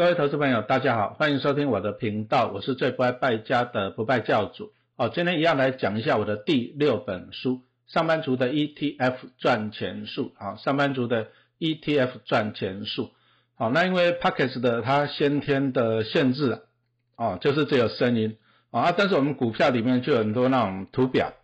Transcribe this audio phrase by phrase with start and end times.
[0.00, 4.72] 各位投资朋友，大家好，欢迎收听我的频道，我是最不爱败家的不败教主。
[4.96, 7.56] 哦，今天一样来讲一下我的第六本书
[7.86, 11.28] 《上班族的 ETF 赚钱术》啊，上班族的
[11.58, 13.10] ETF 赚钱术。
[13.56, 16.62] 好，那因为 Pockets 的它先天的限制
[17.16, 18.38] 啊，就是只有声音
[18.70, 21.34] 啊，但是我们股票里面就有很多那种图表、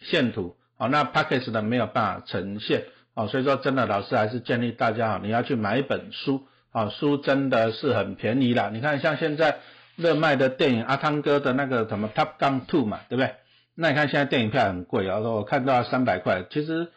[0.00, 6.46] 线图啊，那 Pockets 的没有办法呈现啊，所以说真的，老师还是建议大家啊，你要去买一本书。
[6.72, 8.70] 啊，书真的是很便宜啦！
[8.72, 9.58] 你看，像现在
[9.96, 13.34] 热卖的电影，阿汤哥的那个什么《Top Gun Two》嘛，对不对？
[13.74, 16.44] 那你看现在电影票很贵啊，我看到三百块。
[16.48, 16.92] 其实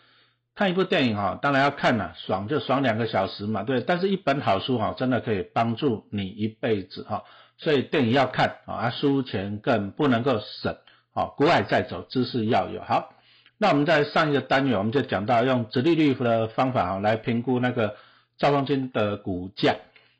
[0.53, 3.81] 看一部电影哈，当然要看了，爽就爽两个小时嘛，对。
[3.81, 7.23] 但是一本好书哈，真的可以帮助你一辈子哈。
[7.57, 10.77] 所以电影要看啊，书钱更不能够省。
[11.15, 12.79] 好，国外再走，知识要有。
[12.83, 13.13] 好，
[13.57, 17.95] 那我们在上一个单元我们就讲到用直利率的方法哈来评估那个。
[18.37, 19.75] 兆丰金的股价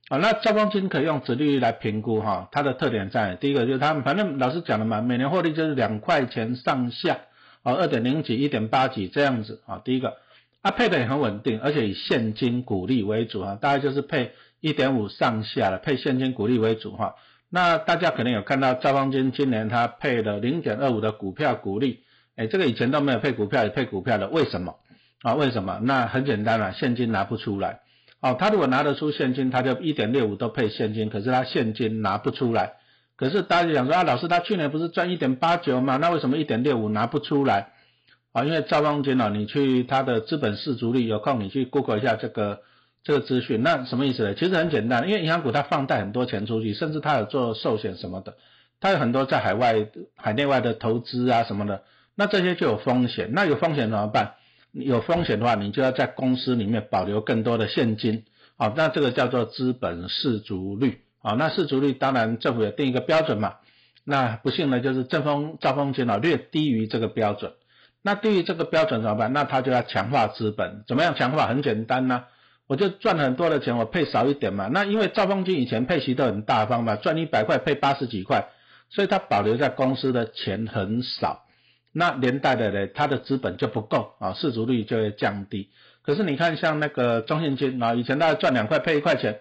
[0.10, 7.20] 啊，那兆丰金可以用殖利率来评估哈，它的特点在第一个就是它反正老师讲的嘛，每年获利就是两块钱上下
[7.64, 9.82] 啊，二点零几、一点八几这样子啊。
[9.84, 10.18] 第一个，
[10.62, 17.16] 它配的也很稳定，而且以现金股利为主啊，大概就是配一点五上下的，配现金股利为主哈。
[17.50, 22.04] 那大家可能有看到兆丰金今年它配了零点二五的股票股利，
[22.36, 24.76] 哎，这个以前都没有配股票也配股票的，为什么
[25.22, 25.34] 啊？
[25.36, 25.80] 为什么？
[25.82, 27.80] 那很简单啊，现金拿不出来。
[28.24, 32.76] 哦，他如果拿得出现金，他就一点六五都配现金，可是他现金拿不出来。
[33.18, 35.98] 可是大家讲说啊，老师他去年不是赚一点八九吗？
[35.98, 37.74] 那为什么一点六五拿不出来？
[38.32, 42.62] 啊，因为赵方金哦，你去他的资本市足率，有空你去 Google 一下这个
[43.04, 43.62] 这个资讯。
[43.62, 44.36] 那什么意思呢？
[44.36, 48.36] 其实很简单，因为银行股它放贷很多钱出去，甚至它有做寿险什么的，
[48.80, 51.84] 它有很多在海外海内外的投资啊什么的，
[52.16, 53.32] 那这些就有风险。
[53.34, 54.36] 那有风险怎么办？
[54.74, 58.26] 有风险的话，你就要在公司里面保留更多的现金，
[58.58, 63.56] 好，那这个叫做资本市足率，好，那市足率当然政府也定一个标准嘛，
[64.04, 67.54] 那不幸呢就是正风兆丰金啊略低于这个标准，
[68.02, 69.32] 那低于这个标准怎么办？
[69.32, 71.46] 那他就要强化资本，怎么样强化？
[71.46, 72.24] 很简单呐，
[72.66, 78.50] 我就赚很多的钱，我配少一点嘛，那因为赵丰金以前配息都很大方嘛，赚一百块配八十几块，
[78.90, 81.46] 所以他保留在公司的钱很少。
[81.96, 85.70] 那连带的呢，它的资本就不够啊，市足率就会降低。
[86.02, 89.40] 可是你看，像那个中信金啊，以前大概赚两块配一块钱，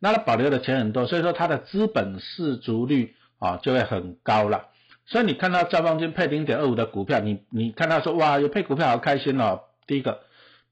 [0.00, 4.68] 那它保留的钱很多，所以说它的资本市足率啊就会很高了。
[5.06, 9.60] 所以你看到兆丰金配零点二五的股票，你你看到说哇，有配股票好开心哦。
[9.86, 10.20] 第一个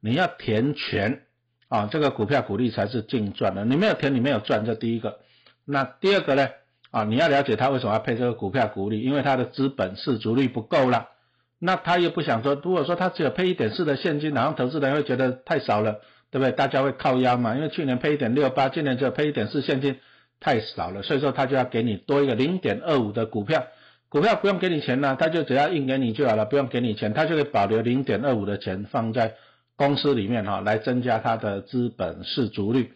[0.00, 1.22] 你要填全
[1.68, 5.18] 啊，这个股票股利才是净赚的，你没有填你没有赚，这第一个。
[5.66, 6.48] 那第二个呢
[6.90, 11.08] 啊，你要了解它为什么要配这个股票股利，因为它的资本市足率不够了。
[11.60, 16.52] 那他又不想说，如果说他只有配一点四的现金，然后投资人会觉得太少了，对不对？
[16.52, 19.96] 大家会靠压嘛，因为去年配一点六八，今年只有配一点四现金，
[20.38, 23.66] 太少了，所以说他就要给你多一个零点二五的股票，
[24.08, 29.34] 股票不用给你钱呢，他就只要印给你就好了，不用给你钱，他就会保留零点二五的钱放在
[29.76, 32.92] 公司里面哈，来增加他的资本市足率。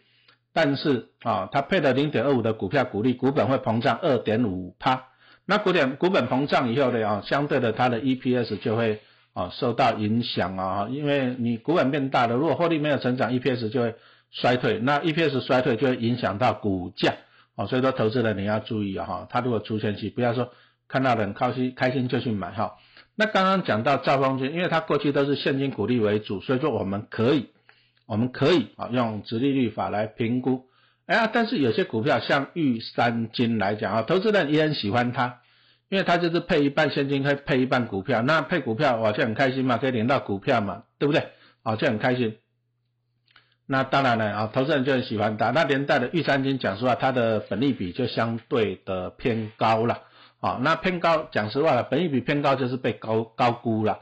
[0.55, 5.09] 但是啊，他配的零点二五的股票股利，股本会膨胀二点五趴。
[5.47, 9.01] 那股点股本膨胀以后的啊，相对的它的 EPS 就会
[9.35, 13.95] 啊受到影响啊，因为你股本变大了，如果获利没有成长，EPS 就会
[14.31, 17.15] 衰退，那 EPS 衰退就会影响到股价
[17.57, 20.53] 啊，所以说投资人你要注意啊哈，他如果出现期，不要说
[20.89, 22.75] 看到很开心开心就去买哈。
[23.15, 27.51] 那刚刚讲到兆丰金，因为它过去都是现金股利为主，所以说我们可以
[28.07, 30.67] 我们可以啊用直利率法来评估。
[31.07, 35.41] 哎呀，但是有些股票像玉山金来讲啊，投资人也很喜欢它，
[35.89, 38.23] 因为它就是配一半现金，可以配一半股票。
[38.23, 41.29] 那配股票哇就很开心嘛，可以领到股票嘛，对不对？
[41.65, 42.39] 啊，就很开心。
[43.67, 45.51] 那当然了啊，投资人就很喜欢它。
[45.51, 50.03] 那连带的玉山金讲实话，它的本利比就相对的偏高了。
[50.41, 54.01] 啊，那偏高讲实话了，本利比偏高就是被高高估了。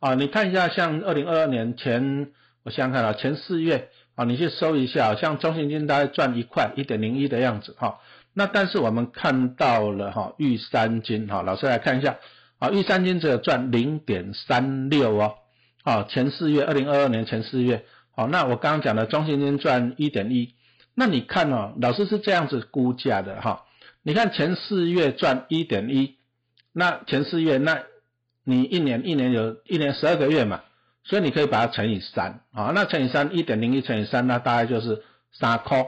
[0.00, 2.30] 啊，你看一下像二零二二年前，
[2.62, 3.88] 我想想看啊，前四月。
[4.24, 8.00] 你去搜一下，像中信金大概赚一块一点零一的样子哈。
[8.34, 12.18] 那但是我们看到了哈，玉山金哈，老师来看一下，
[12.58, 15.34] 啊，玉山金只有赚零点三六哦。
[15.84, 17.84] 啊，前四月，二零二二年前四月，
[18.14, 20.54] 好，那我刚刚讲的中信金赚一点一，
[20.94, 23.64] 那你看哦，老师是这样子估价的哈。
[24.02, 26.14] 你看前四月赚一点一，
[26.72, 27.82] 那前四月，那
[28.44, 30.60] 你一年一年有一年十二个月嘛？
[31.04, 35.02] 所以你可以把它乘以三啊，那乘以三，一点零一乘以三，那大概就是
[35.32, 35.86] 三块。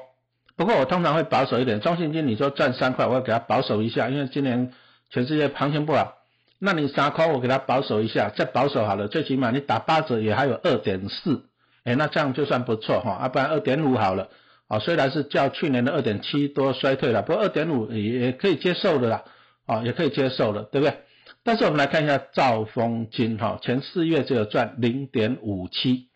[0.57, 4.73] 不过我通常会保守一点，中信金你说赚三块，我会给它保守一下，因为今年
[5.11, 6.15] 全世界行情不好。
[6.61, 11.45] 那你三块我给它保守一下，再保守好了，最起码你打八折也还有二点四，
[11.83, 14.29] 哎，那这样就算不错哈，要不然二点五好了，
[14.69, 19.25] 啊，虽然是较去年的二点七多衰退了，不过二点五也可以接受的啦，
[19.67, 20.97] 啊，也可以接受了，对不对？
[21.43, 26.09] 但是我们来看一下兆丰金哈，前四月只有赚零点五七，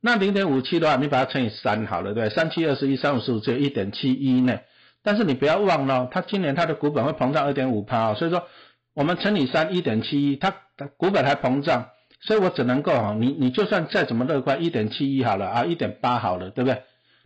[0.00, 2.30] 那零点五七的话，你把它乘以三好了，对？
[2.30, 4.60] 三七二十一，三五十五，只有一点七一呢。
[5.02, 8.46] 但是你不要忘了，它今年它的股本会膨胀二点五趴，所以说
[8.94, 10.54] 我们乘以三一点七一，它
[10.96, 11.88] 股本还膨胀。
[12.26, 16.82] 所以我只能够哈，你你就算再怎么乐观，一点七一好了啊，一点八好了，对不对？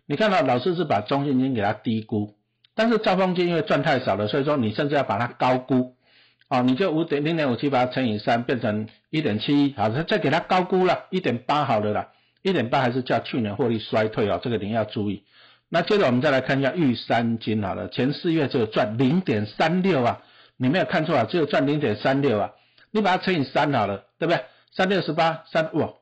[0.07, 2.35] 你看到老师是把中信金给它低估，
[2.75, 5.95] 但是兆丰金因为赚太少了，所以说你甚至要把它高估，
[6.49, 12.09] 啊，你就五点零点五七把它乘以三变成一点七，好，再给它高估了一点八好了啦，
[12.41, 15.23] 一点八还是叫去年获利衰退哦，这个你要注意。
[15.69, 20.23] 那接着我们再来看一下玉三金好了，前四月只有赚零点三六啊，
[20.57, 22.51] 你没有看错啊，只有赚零点三六啊，
[22.89, 24.43] 你把它乘以三好了，对不对？
[24.71, 25.93] 三六十八三哇，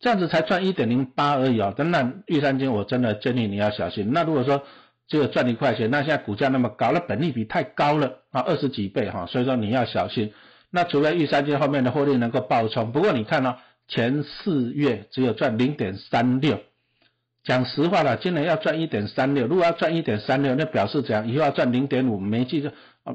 [0.00, 1.72] 这样子才赚一点零八而已哦。
[1.76, 4.10] 等等，玉三金我真的建议你要小心。
[4.12, 4.64] 那如果说
[5.08, 10.32] 只有赚一块钱，那现在股价那么高，那本利比太高了啊，二十几倍哈，所以说你要小心。
[10.70, 13.56] 那除了玉山金后面的获利能够爆冲，不过你看哦，
[13.88, 16.60] 前四月只有赚零点三六。
[17.44, 21.28] 讲实话了，今年要赚一点三六，如果要赚一点三六，那表示怎样？
[21.28, 22.70] 以后要赚零点五，没记住，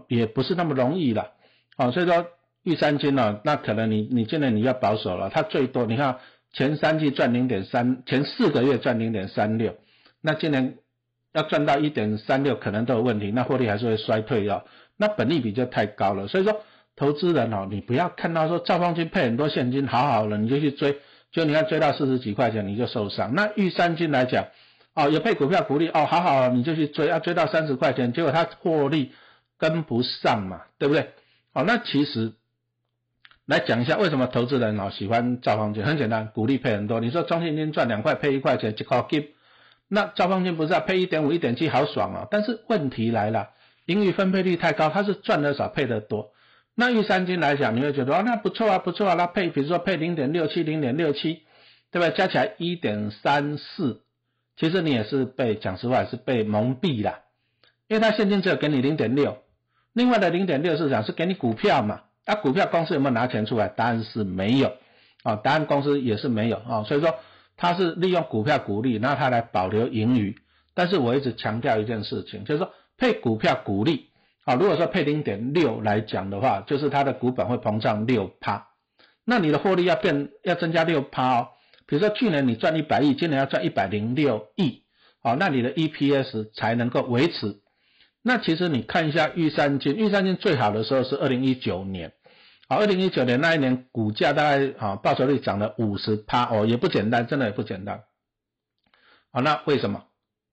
[0.08, 1.32] 也不是那么容易了
[1.78, 2.28] 啊，所以说。
[2.64, 3.40] 玉三金呢？
[3.46, 6.18] 那可能你你现在你要保守了，它最多你看
[6.52, 9.78] 前三季赚零点三，前四个月赚零点三六，
[10.22, 10.76] 那今年
[11.34, 14.64] 要赚到一点三六可能都有问题，那获利还是会衰退哦。
[14.98, 16.62] 那本利比就太高了，所以说
[16.96, 20.98] 投资人哦，你不要看到说赵方金配很多现金好好了，你就去追，
[21.31, 23.34] 就你看追到四十几块钱你就受伤。
[23.36, 24.48] 那玉三金来讲，
[24.96, 29.12] 哦有配股票股利哦，好好了你就去追，要追到三十块钱，结果它获利
[29.58, 31.10] 跟不上嘛，对不对？
[31.54, 32.34] 好，那其实。
[33.46, 35.84] 来讲一下为什么投资人哦喜欢赵方金？
[35.84, 37.00] 很简单，股利配很多。
[37.00, 39.26] 你说中信金赚两块配一块钱，就靠 give。
[39.90, 42.28] 那兆方金不是啊，配一点五、一点七，好爽啊！
[42.30, 43.50] 但是问题来了，
[43.86, 46.32] 盈余分配率太高，它是赚的少，配的多。
[46.76, 51.42] 那玉三金来讲，你会觉得啊，那不错啊，不错啊，那配比如说配零点六七、零点六七，
[51.92, 52.10] 对吧？
[52.12, 54.04] 加起来一点三四，
[54.56, 57.22] 其实你也是被讲实话是被蒙蔽了，
[57.88, 59.40] 因为它现金只有给你零点六，
[59.92, 62.02] 另外的零点六是讲是给你股票嘛。
[62.28, 63.68] 那股票公司有没有拿钱出来？
[63.70, 64.72] 答案是没有
[65.24, 67.16] 啊，答案公司也是没有啊，所以说
[67.60, 70.36] 它是利用股票股利，然后它来保留盈余。
[70.74, 74.08] 但是我一直强调一件事情，就是说配股票股利
[74.46, 78.68] 啊，如果说配零点六来讲的话，就是它的股本会膨胀六趴，
[79.26, 81.48] 那你的获利要变要增加六趴哦。
[81.86, 84.84] 比如说去年你赚一百亿，今年要赚一百零六亿，
[85.22, 87.58] 好，那你的 EPS 才能够维持。
[88.24, 92.14] 那其实你看一下玉山金，玉山金最好的时候是二零一九年。
[92.71, 98.04] 好，二零一九年那一年股价大概啊报酬率涨了五十趴哦，也不简单，真的也不简单。
[99.31, 100.04] 好，那为什么？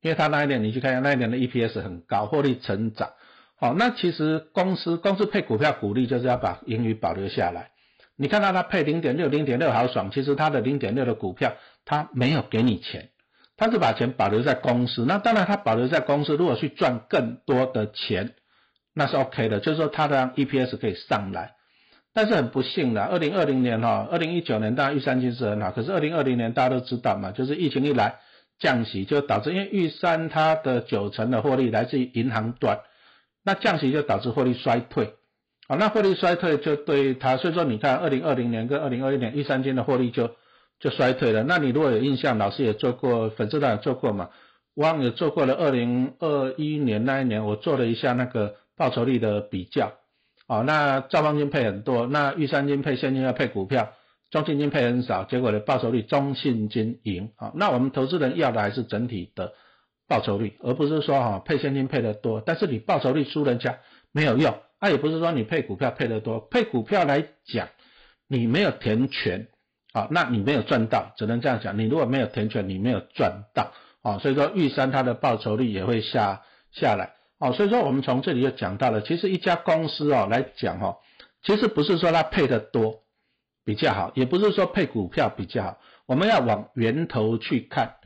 [0.00, 3.10] 因为它那一年你去看一下，那一年的 EPS 很高，获利成长。
[3.58, 7.72] 好，那其实公司公司配股票股利就是要把盈余保留下来。
[8.16, 11.52] 你看到它配零点六，零点六好爽，其实它的零点六的股票
[11.84, 13.10] 它没有给你钱，
[13.58, 15.04] 它是把钱保留在公司。
[15.06, 18.34] 那当然它保留在公司，如果去赚更多的钱，
[18.94, 21.55] 那是 OK 的，就是说它的 EPS 可以上来。
[22.16, 28.20] 但是很不幸的，二零二零年哈，二零一九年当然玉山金是很好，可是二零二零年大家都知道嘛，就是疫情一来
[28.58, 32.80] 降息，就导致因为玉山它的九成的获利来自于银行端，
[33.44, 35.12] 那降息就导致获利衰退，
[35.68, 40.30] 啊，那获利衰退就对它，所以说你看二零二零年跟二零二一年玉山金的获利就
[40.80, 41.42] 就衰退了。
[41.42, 44.30] 那你如果有印象，老师也做过，粉丝团也做过嘛，
[44.76, 49.92] 汪也做过了二零二一年那一年，我做了一下那个报酬率的比较。
[50.48, 53.92] 哦，那兆丰金配很多，那玉山金配现金要配股票，
[54.30, 57.32] 中信金配很少，结果的报酬率中信金赢。
[57.36, 59.54] 啊，那我们投资人要的还是整体的
[60.06, 63.80] 报酬率，而不是说哈配现金配的多，但是你报酬率输人家
[64.12, 64.56] 没有用。
[64.80, 67.68] 那也不是说你配股票配的多，配股票来讲，
[68.28, 69.48] 你没有填权，
[69.92, 71.76] 啊，那你没有赚到，只能这样讲。
[71.76, 73.72] 你如果没有填权，你没有赚到，
[74.02, 77.15] 啊，所以说玉山它的报酬率也会下下来。
[77.38, 80.96] 哦，所以说我们从这里就讲到了，其实一家公司哦来讲哈，
[81.42, 83.00] 其实不是说它配的多
[83.64, 87.96] 比较好，也不是说配股票比较好，我们要往源头去看，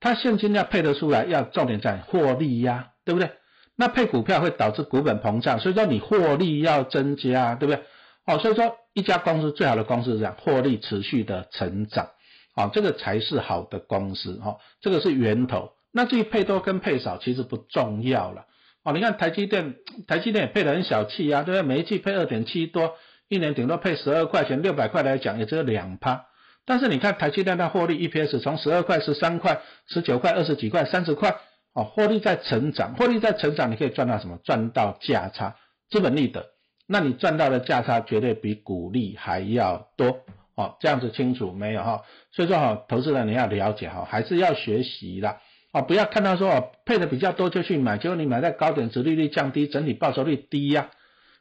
[0.00, 3.30] 它现金要配得出来，要重点在获利呀，对不对？
[3.76, 7.82] 那配股票会导致股本膨胀，所以说你获利要增加，对不对？
[8.26, 12.10] 哦，所以说一家公司最好的公司是这样，获利持续的成长，
[12.54, 15.70] 啊，这个才是好的公司哈，这个是源头。
[15.92, 18.46] 那至于配多跟配少，其实不重要了。
[18.82, 19.74] 哦，你看台积电，
[20.08, 21.62] 台积电也配得很小气啊，对不对？
[21.62, 22.94] 每一季配二点七多，
[23.28, 26.26] 一年顶多配十二块钱，六百块来讲也只有两趴。
[26.66, 31.36] 但是你看台积电的获利 EPS 从十二块、十三块、十九块、二十几块、三十块，
[31.74, 34.38] 哦，获利在成长，获利在成长，你可以赚到什么？
[34.44, 35.56] 赚到价差，
[35.90, 36.46] 资本利得。
[36.86, 40.20] 那你赚到的价差绝对比股利还要多，
[40.54, 42.02] 哦，这样子清楚没有哈？
[42.32, 45.38] 所以说哈，投资人你要了解哈，还是要学习的，
[45.72, 50.90] 哦，不要看到说哦配的比较多就去买，结果你买在高点，值利率降低，整体报酬率低呀。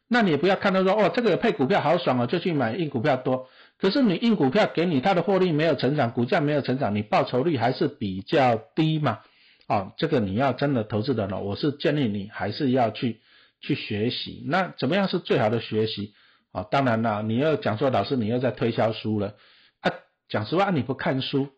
[0.07, 3.47] 那你也不要看到说哦这个配股票好爽哦，就去买硬股票多，
[3.79, 9.19] 可是你硬股票给你它的获利没有成长，股价没有成长，你报酬率还是比较低嘛。
[9.67, 13.21] 哦，这个你要真的投资的呢，我是建议你还是要去
[13.61, 14.43] 去学习。
[14.47, 16.13] 那怎么样是最好的学习？
[16.51, 19.35] 啊，当然了，你要讲说老师你又在推销书了
[19.81, 19.91] 啊。
[20.27, 21.49] 讲实话，你不看书，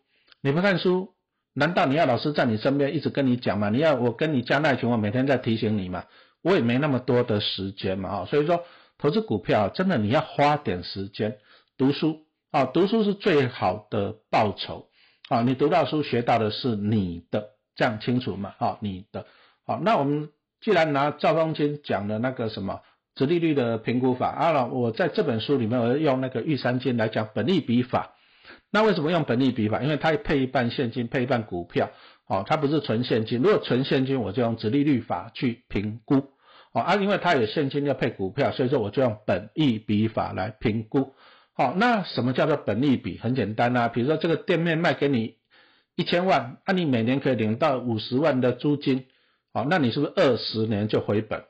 [0.42, 1.14] 你不看书，
[1.54, 3.70] 难道你要老师在你身边一直跟你讲吗？
[3.70, 6.04] 你要我跟你加耐群，我每天在提醒你嘛？
[6.42, 8.64] 我也没那么多的时间嘛，啊，所以说
[8.98, 11.38] 投资股票真的你要花点时间
[11.76, 14.88] 读书啊，读书是最好的报酬
[15.28, 15.42] 啊。
[15.42, 17.50] 你读到书学到的是你的。
[17.74, 18.52] 这样清楚吗？
[18.58, 19.24] 好，你的
[19.66, 20.28] 好，那我们
[20.60, 22.80] 既然拿赵方金讲的那个什么
[23.14, 28.14] 直利率的评估法啊，我在这本书里面我用那个玉山金来讲本利比法。
[28.70, 29.82] 那为什么用本利比法？
[29.82, 31.90] 因为它配一半现金，配一半股票，
[32.26, 33.42] 哦，它不是纯现金。
[33.42, 36.16] 如果纯现金，我就用直利率法去评估，
[36.72, 41.14] 哦啊，因为它有现金要配股票，所以说我就用本利比法来评估。
[41.54, 43.18] 好，那什么叫做本利比？
[43.18, 45.40] 很简单啊，比如说这个店面卖给你。
[45.94, 49.08] 一千万，那你每年可以领到五十万的租金，
[49.52, 51.44] 好，那你是不是二十年就回本？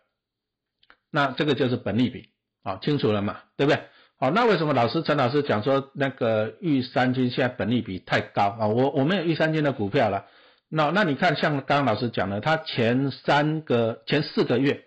[1.12, 2.30] 那这个就是本利比，
[2.64, 3.38] 好，清楚了嘛？
[3.56, 3.84] 对不对？
[4.22, 8.68] 好，那为什么老师陈老师讲说那个玉三金现在本利比太高啊？
[8.68, 10.26] 我我没有玉三金的股票了，
[10.68, 14.84] 那那你看像刚刚老师讲的，它前三个前四个月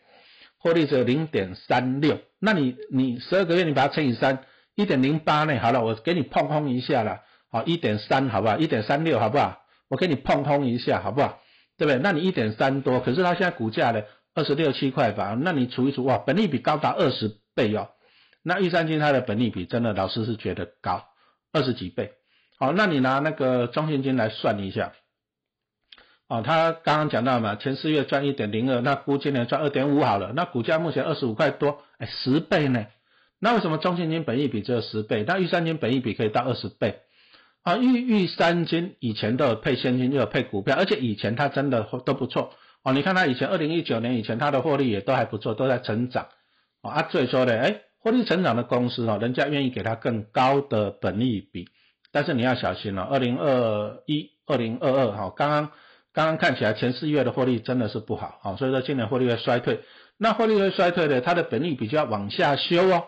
[0.57, 4.39] 获利只有零点三六，那你你十二个月你把它乘以三，
[4.73, 5.59] 一点零八呢？
[5.59, 7.19] 好了，我给你碰碰一下了。
[7.51, 8.57] 好，一点三，好不好？
[8.57, 9.63] 一点三六，好不好？
[9.89, 11.41] 我给你碰通一下，好不好？
[11.77, 11.99] 对不对？
[12.01, 14.01] 那你一点三多，可是它现在股价呢，
[14.33, 15.37] 二十六七块吧？
[15.37, 17.89] 那你除一除，哇，本利比高达二十倍哦。
[18.47, 21.03] 那玉山金它的本利比真的，老师是觉得高，
[21.51, 22.11] 二十几倍。
[22.59, 24.93] 好，那你拿那个中信金来算一下。
[26.27, 30.31] 哦，他刚刚讲到嘛，前四月赚一点零二，那估今年赚二点五好了。
[30.35, 32.85] 那股价目前二十五块多，哎，十倍呢。
[33.39, 35.23] 那为什么中信金本益比只有十倍？
[35.27, 37.01] 那玉山金本益比可以到二十倍？
[37.63, 42.93] 啊，玉玉三金以前都有配现金，又有配股票，而且以前它真的都不错哦。
[42.93, 46.29] 你看它以前二零一九年以前它的获利也都还不错，都在成长
[46.81, 47.07] 啊。
[47.11, 51.67] 所以说呢，哎，获利成长的公司哦，人家愿意给它更高的本利比，
[52.11, 53.01] 但是你要小心了。
[53.01, 55.71] 二零二一、二零二二哈，刚刚
[56.13, 59.79] 刚刚看起来前四月的获利真的是不好啊，所以说今年获利会衰退。
[60.19, 63.05] 那获利会衰退的，它的本利比就要往下修哦。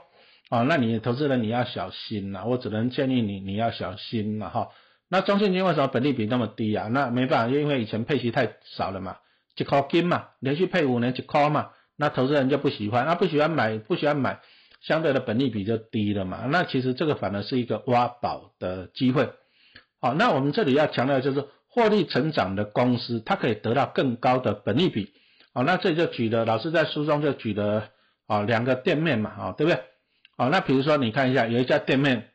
[0.49, 4.69] 哦，那你投资人你要小心呐，我只能建议你你要小心了哈。
[5.09, 6.87] 那中信金为什么本利比那么低啊？
[6.87, 9.17] 那没办法，因为以前配息太少了嘛，
[9.57, 14.39] 一块金嘛，连续配五年一块嘛，那投资人就不喜欢，那不喜欢买，不喜欢买，
[14.81, 16.45] 相对的本利比就低了嘛。
[16.49, 19.29] 那其实这个反而是一个挖宝的机会。
[19.99, 25.13] 好，那我们这里要强调就是获利成长的公司，它可以得到更高的本利比。
[25.53, 27.89] 好，那这里就举了老师在书中就举了
[28.27, 29.81] 啊两个店面嘛，啊对不对？
[30.37, 32.29] 好，那比如说你看一下，有一家店面，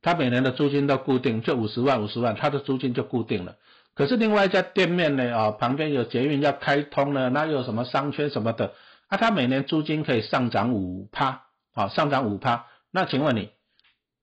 [0.00, 3.56] 它每年的租金都固定，就五十万五十万，它的租金就固定了。
[3.96, 8.74] 可是另外一家店面呢，啊，旁边有捷运要开通了，那又什么商圈什么的，
[9.08, 11.42] 啊，它每年租金可以上涨五趴，
[11.74, 12.66] 啊，上涨五趴。
[12.92, 13.50] 那请问你，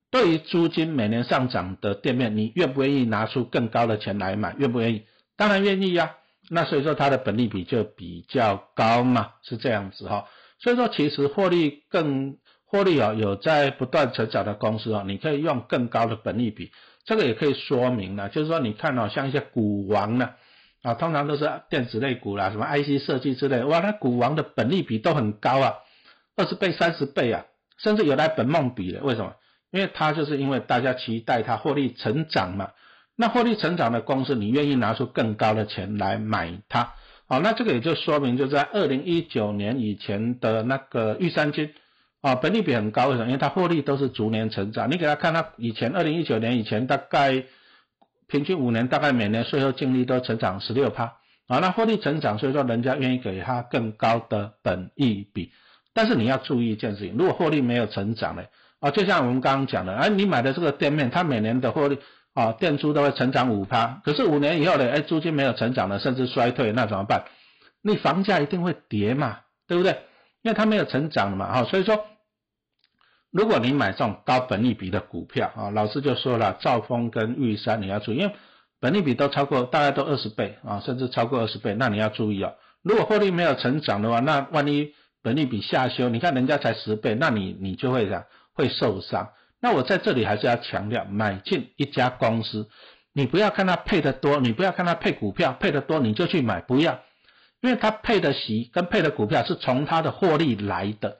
[0.09, 4.55] 对于租金每年上涨的店面，你愿不愿意拿出更高的钱来买？
[4.57, 5.03] 愿不愿意？
[5.35, 6.15] 当然愿意呀。
[6.49, 10.25] 那所以说它的本利比就比较高嘛，是这样子哈。
[10.59, 12.37] 所以说其实获利更。
[12.67, 16.71] 获利啊，有在不断成长的公司啊，你可以用更高的本利比，
[17.05, 20.31] 这个也可以说明了，就是说你看哦，像一些股王呢，
[20.85, 25.73] 啊通常都是电子类股啦，什么 IC 设计之类，哇，那股王的本利比都很高啊，
[26.35, 27.45] 二十倍、三十倍啊，
[27.79, 29.33] 甚至有来本梦比的，为什么？
[29.71, 32.69] 因为它就是因为大家期待它获利成长嘛，
[33.15, 36.93] 那获利成长的公司，你愿意拿出更高的钱来买它，
[37.27, 41.73] 好，那这个也就说明就在二零一九年以前的那个玉山金。
[42.21, 43.27] 啊，本利比很高，为什么？
[43.27, 44.89] 因为它获利都是逐年成长。
[44.89, 47.43] 你给他看，它以前二零一九年以前大概
[48.27, 51.13] 平均五年，大概每年税后净利都成长十六趴。
[51.47, 55.51] 啊，那获利成长，所以说人家愿意给他更高的本益比。
[55.93, 58.43] 但是你要注意一件事情，如果获利没有成长呢？
[58.79, 61.99] 啊，就像我们刚刚讲的，哎，你买的这个店面，它每年的获利
[62.33, 67.25] 啊，店租都会成长五趴，可是五年以后呢，哎，租金没有成长了，甚至衰退，那怎么办？
[67.83, 69.99] 你房价一定会跌嘛，对不对？
[70.41, 72.05] 因为它没有成长了嘛，啊，所以说。
[73.35, 78.33] 如果你买这种高本利比的股票啊，老师就说了，兆丰跟玉山你要注意，因为
[78.79, 82.53] 本利比都超过，大概都二十倍啊，甚至超过二十倍，那你要注意哦。
[82.81, 88.23] 如果获利没有成长的话，那万一本利比下修，你看人家才十倍，那你你就会样
[88.53, 89.31] 会受伤。
[89.59, 92.69] 那我在这里还是要强调，买进一家公司，
[93.11, 97.01] 你不要看它配的多，你不要看它配股票配的多你就去买，不要，
[97.59, 101.17] 因为它配的息跟配的股票是从它的获利来的，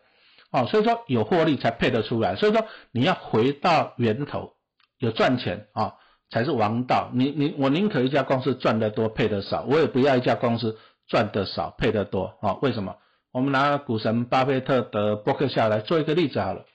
[0.55, 4.53] 哦，所以说有获利才配得出来，所以说你要回到源头，
[4.97, 5.95] 有赚钱啊
[6.29, 7.11] 才是王道。
[7.13, 12.57] 你你我宁可一家公司赚得多配得少，我也不要一家公司赚得少配得多啊？
[12.61, 12.95] 为什么？
[13.31, 16.65] 我们拿股神巴菲特的伯克夏来做一个例子好了。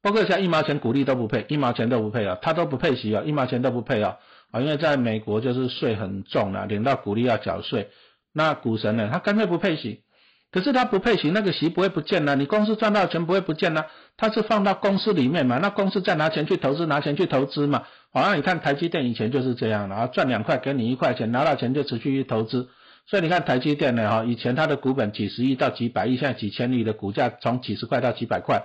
[0.00, 4.16] 包括像一毛钱股利都不配，一毛钱都不配啊，他都不配息啊，一毛钱都不配啊，
[4.52, 7.90] 啊，因为在美国就是税很重啊，领到股利要缴税。
[8.32, 10.04] 那股神呢，他干脆不配息，
[10.50, 13.86] 可是他不配息，那个息不会不见了，你公司赚到钱不会不见了，
[14.16, 22.68] 他是放到公司里面嘛，那公司再拿钱去投资，拿钱去投资嘛，好像你看台积电以前就是这样的啊，赚两块给你一块钱，拿到钱就持续去投资，
[23.06, 28.62] 所以你看台积电呢，哈，以前它的股本几十亿到几百亿，现在几千亿的股价从几十块到几百块。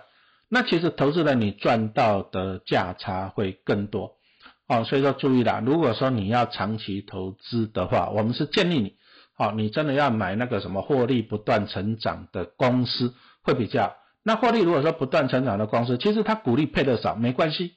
[0.49, 4.13] 那其实投资人你赚到的价差会更多，
[4.67, 8.93] 哦，所以说注意啦，如果说你要长期投资的话，我们是建议你，
[9.37, 13.95] 哦，你真的要买那个什么获利不断成长的公司会比较。
[14.23, 17.73] 那获利如果说不断成长的公司，其实它股利配的少没关系，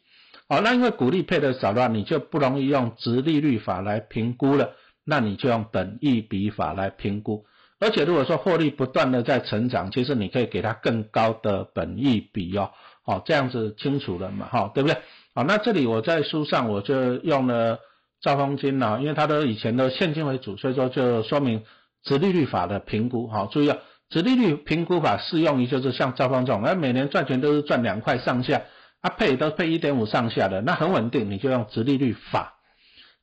[0.48, 4.72] 哦，那因为股利配的少的话，你就不容易用直利率法来评估了，
[5.04, 7.46] 那你就用本益比法来评估。
[7.80, 12.70] 而且如果说获利不断的在成长，其实你可以给它更高的本益比哦，
[13.04, 14.96] 好这样子清楚了嘛，哈，对不对？
[15.34, 17.80] 好，那这里我在书上我就用了
[18.20, 21.64] 兆丰金啊，因为它的以前的现金为主，所以说就说明
[22.02, 23.78] 直利率法的评估，好，注意啊，
[24.10, 28.62] 直利率评估法适用于就是像兆丰这种，那每年赚钱都是赚两块上下，
[29.00, 32.54] 啊配都配一点五上下的，那很稳定，你就用直利率法。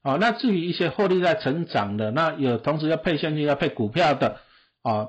[0.04, 4.42] 啊，那至于一些获利在成长的，那有同时要配现金、要配股票的，
[4.82, 5.08] 啊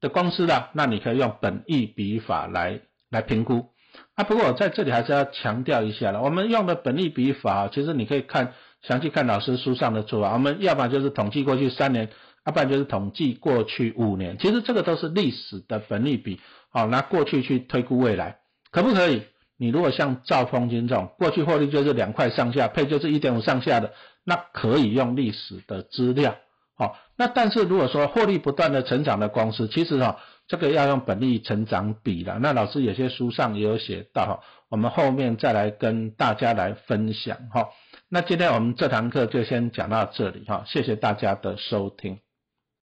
[0.00, 3.66] 的公司的，那你可以用本益比法来来评估。
[4.14, 8.54] 啊，不过我在这里还是要强调一下了，我们用的本益比法，其实你可以看
[8.86, 10.32] 详细看老师书上的做法。
[10.32, 12.10] 我们要不然就是统计过去三年，
[12.46, 14.38] 要不然就是统计过去五年。
[14.38, 18.38] 其实这个都是历史的本利比，好拿过去去推估未来，
[18.70, 19.22] 可不可以？
[19.56, 23.92] 你如果像兆丰金这种，过去获利就是两块上下，配就是一点五上下的。
[24.24, 26.36] 那可以用历史的资料，
[26.76, 30.18] 好，那但是如果说获利不断的成长的公司，其实哈，
[30.48, 32.38] 这个要用本利成长比了。
[32.40, 37.68] 那老师有些书上也有写到哈，我们后面再来跟大家来分享哈。
[38.08, 42.23] 那今天我们这堂课就先讲到这里哈，谢谢大家的收听。